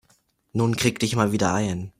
Nun 0.53 0.73
krieg 0.75 0.97
dich 0.99 1.15
mal 1.15 1.31
wieder 1.31 1.53
ein. 1.53 1.89